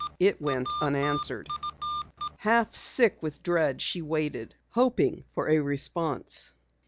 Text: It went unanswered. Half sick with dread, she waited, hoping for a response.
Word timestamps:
It 0.19 0.41
went 0.41 0.67
unanswered. 0.81 1.47
Half 2.37 2.75
sick 2.75 3.21
with 3.21 3.43
dread, 3.43 3.83
she 3.83 4.01
waited, 4.01 4.55
hoping 4.71 5.25
for 5.35 5.47
a 5.47 5.59
response. 5.59 6.53